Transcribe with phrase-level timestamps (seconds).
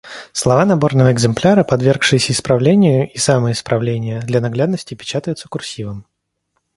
[0.31, 6.07] Слова наборного экземпляра, подвергшиеся исправлению, и самые исправления для наглядности печатаются курсивом.